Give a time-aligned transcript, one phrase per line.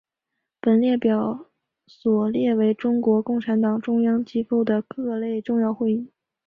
[0.59, 1.45] 本列表
[1.85, 6.09] 所列为中国共产党中央机构的各类重要会议。